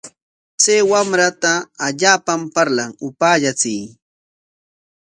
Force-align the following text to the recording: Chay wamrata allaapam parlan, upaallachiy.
Chay 0.61 0.81
wamrata 0.91 1.51
allaapam 1.85 2.41
parlan, 2.55 2.91
upaallachiy. 3.07 3.81